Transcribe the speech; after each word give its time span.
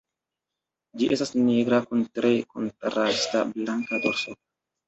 Ĝi 1.01 1.09
estas 1.17 1.33
nigra 1.49 1.79
kun 1.91 2.01
tre 2.15 2.33
kontrasta 2.55 3.47
blanka 3.55 4.05
dorso. 4.09 4.39